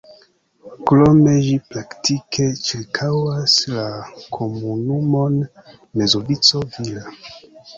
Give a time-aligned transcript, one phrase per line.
[0.91, 3.85] Krome ĝi praktike ĉirkaŭas la
[4.39, 5.37] komunumon
[6.03, 7.15] Mezzovico-Vira.